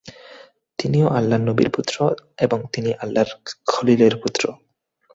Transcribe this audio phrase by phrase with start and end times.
[0.79, 1.95] তিনিও আল্লাহর নবীর পুত্র
[2.37, 3.29] এবং তিনি আল্লাহর
[3.65, 4.43] খলীলের পুত্র।